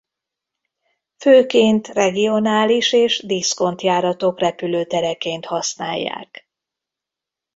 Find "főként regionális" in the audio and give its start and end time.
1.17-2.93